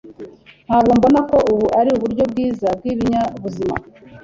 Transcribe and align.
Ntabwo 0.67 0.91
mbona 0.99 1.19
ko 1.29 1.37
ubu 1.51 1.65
ari 1.79 1.89
uburyo 1.95 2.23
bwiza 2.31 2.67
bwibinyabuzima. 2.77 3.75